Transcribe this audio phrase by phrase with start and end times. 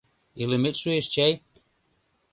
[0.41, 1.33] Илымет шуэш чай?..